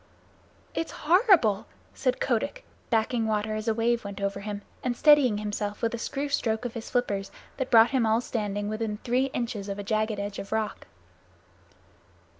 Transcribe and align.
"It's 0.73 0.91
horrible," 0.91 1.67
said 1.93 2.19
Kotick, 2.19 2.65
backing 2.89 3.27
water 3.27 3.53
as 3.55 3.67
a 3.67 3.73
wave 3.75 4.03
went 4.03 4.19
over 4.19 4.39
him, 4.39 4.63
and 4.83 4.97
steadying 4.97 5.37
himself 5.37 5.83
with 5.83 5.93
a 5.93 5.99
screw 5.99 6.27
stroke 6.27 6.65
of 6.65 6.73
his 6.73 6.89
flippers 6.89 7.29
that 7.57 7.69
brought 7.69 7.91
him 7.91 8.03
all 8.07 8.19
standing 8.19 8.67
within 8.67 8.97
three 9.03 9.25
inches 9.25 9.69
of 9.69 9.77
a 9.77 9.83
jagged 9.83 10.19
edge 10.19 10.39
of 10.39 10.51
rock. 10.51 10.87